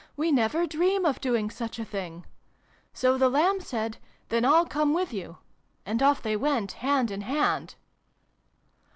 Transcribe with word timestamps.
We 0.17 0.31
never 0.31 0.65
dream 0.65 1.05
of 1.05 1.21
doing 1.21 1.51
such 1.51 1.77
a 1.77 1.85
thing!' 1.85 2.25
So 2.91 3.19
the 3.19 3.29
Lamb 3.29 3.59
said' 3.59 3.97
Then 4.29 4.43
I'll 4.43 4.65
come 4.65 4.95
with 4.95 5.13
you.' 5.13 5.37
And 5.85 6.01
off 6.01 6.23
they 6.23 6.35
went, 6.35 6.71
hand 6.71 7.11
in 7.11 7.21
hand." 7.21 7.75